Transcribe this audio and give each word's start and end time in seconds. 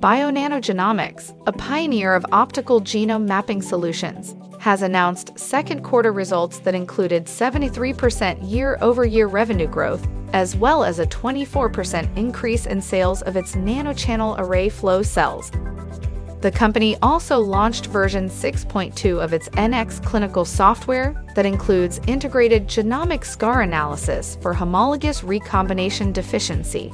Bionano 0.00 0.62
Genomics, 0.62 1.38
a 1.46 1.52
pioneer 1.52 2.14
of 2.14 2.24
optical 2.32 2.80
genome 2.80 3.28
mapping 3.28 3.60
solutions, 3.60 4.34
has 4.58 4.80
announced 4.80 5.38
second 5.38 5.82
quarter 5.82 6.10
results 6.10 6.58
that 6.60 6.74
included 6.74 7.26
73% 7.26 8.50
year 8.50 8.78
over 8.80 9.04
year 9.04 9.26
revenue 9.26 9.66
growth, 9.66 10.08
as 10.32 10.56
well 10.56 10.84
as 10.84 11.00
a 11.00 11.06
24% 11.06 12.16
increase 12.16 12.64
in 12.64 12.80
sales 12.80 13.20
of 13.20 13.36
its 13.36 13.56
nanochannel 13.56 14.38
array 14.38 14.70
flow 14.70 15.02
cells. 15.02 15.50
The 16.40 16.50
company 16.50 16.96
also 17.02 17.38
launched 17.38 17.84
version 17.88 18.30
6.2 18.30 19.22
of 19.22 19.34
its 19.34 19.50
NxClinical 19.50 20.46
software 20.46 21.22
that 21.34 21.44
includes 21.44 22.00
integrated 22.06 22.66
genomic 22.66 23.22
scar 23.22 23.60
analysis 23.60 24.38
for 24.40 24.54
homologous 24.54 25.22
recombination 25.22 26.10
deficiency. 26.10 26.90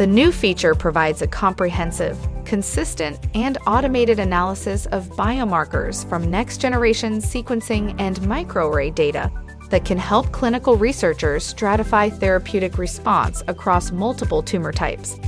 The 0.00 0.06
new 0.06 0.32
feature 0.32 0.74
provides 0.74 1.20
a 1.20 1.26
comprehensive, 1.26 2.16
consistent, 2.46 3.18
and 3.34 3.58
automated 3.66 4.18
analysis 4.18 4.86
of 4.86 5.10
biomarkers 5.10 6.08
from 6.08 6.30
next 6.30 6.56
generation 6.56 7.18
sequencing 7.18 7.94
and 8.00 8.16
microarray 8.20 8.94
data 8.94 9.30
that 9.68 9.84
can 9.84 9.98
help 9.98 10.32
clinical 10.32 10.74
researchers 10.74 11.52
stratify 11.52 12.10
therapeutic 12.10 12.78
response 12.78 13.42
across 13.46 13.92
multiple 13.92 14.42
tumor 14.42 14.72
types. 14.72 15.20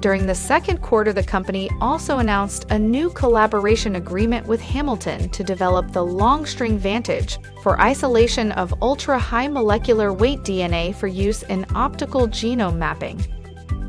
During 0.00 0.26
the 0.26 0.34
second 0.34 0.82
quarter, 0.82 1.14
the 1.14 1.24
company 1.24 1.70
also 1.80 2.18
announced 2.18 2.66
a 2.68 2.78
new 2.78 3.08
collaboration 3.08 3.96
agreement 3.96 4.46
with 4.46 4.60
Hamilton 4.60 5.30
to 5.30 5.42
develop 5.42 5.90
the 5.92 6.04
Long 6.04 6.44
String 6.44 6.76
VANTAGE 6.76 7.38
for 7.62 7.80
isolation 7.80 8.52
of 8.52 8.74
ultra 8.82 9.18
high 9.18 9.48
molecular 9.48 10.12
weight 10.12 10.40
DNA 10.40 10.94
for 10.94 11.06
use 11.06 11.44
in 11.44 11.64
optical 11.74 12.28
genome 12.28 12.76
mapping. 12.76 13.26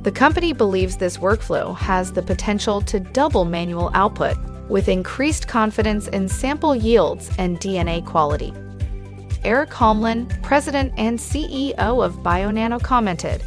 The 0.07 0.13
company 0.13 0.53
believes 0.53 0.95
this 0.95 1.17
workflow 1.17 1.75
has 1.75 2.13
the 2.13 2.21
potential 2.21 2.79
to 2.79 2.97
double 2.97 3.43
manual 3.43 3.91
output 3.93 4.37
with 4.69 4.87
increased 4.87 5.49
confidence 5.49 6.07
in 6.07 6.29
sample 6.29 6.73
yields 6.73 7.29
and 7.37 7.59
DNA 7.59 8.05
quality. 8.05 8.53
Erik 9.43 9.71
Holmlin, 9.71 10.41
president 10.41 10.93
and 10.95 11.19
CEO 11.19 11.75
of 11.77 12.23
Bionano, 12.23 12.81
commented 12.81 13.43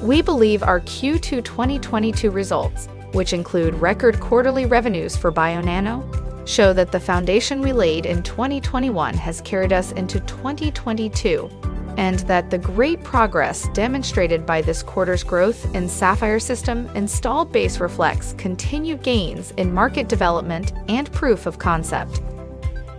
We 0.00 0.22
believe 0.22 0.62
our 0.62 0.78
Q2 0.78 1.42
2022 1.42 2.30
results, 2.30 2.86
which 3.10 3.32
include 3.32 3.74
record 3.74 4.20
quarterly 4.20 4.66
revenues 4.66 5.16
for 5.16 5.32
Bionano, 5.32 6.06
show 6.46 6.72
that 6.72 6.92
the 6.92 7.00
foundation 7.00 7.60
we 7.60 7.72
laid 7.72 8.06
in 8.06 8.22
2021 8.22 9.14
has 9.14 9.40
carried 9.40 9.72
us 9.72 9.90
into 9.90 10.20
2022 10.20 11.50
and 11.96 12.20
that 12.20 12.50
the 12.50 12.58
great 12.58 13.02
progress 13.02 13.68
demonstrated 13.74 14.44
by 14.46 14.62
this 14.62 14.82
quarter's 14.82 15.22
growth 15.22 15.64
in 15.74 15.84
Saphyr 15.84 16.40
system 16.40 16.86
installed 16.94 17.52
base 17.52 17.80
reflects 17.80 18.34
continued 18.34 19.02
gains 19.02 19.52
in 19.52 19.72
market 19.72 20.08
development 20.08 20.72
and 20.88 21.10
proof 21.12 21.46
of 21.46 21.58
concept. 21.58 22.20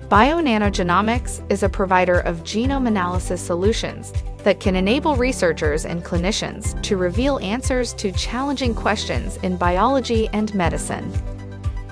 Bionano 0.09 0.69
Genomics 0.69 1.41
is 1.49 1.63
a 1.63 1.69
provider 1.69 2.19
of 2.19 2.43
genome 2.43 2.87
analysis 2.87 3.41
solutions 3.41 4.11
that 4.43 4.59
can 4.59 4.75
enable 4.75 5.15
researchers 5.15 5.85
and 5.85 6.03
clinicians 6.03 6.81
to 6.83 6.97
reveal 6.97 7.39
answers 7.39 7.93
to 7.93 8.11
challenging 8.11 8.75
questions 8.75 9.37
in 9.37 9.55
biology 9.55 10.27
and 10.33 10.53
medicine. 10.53 11.11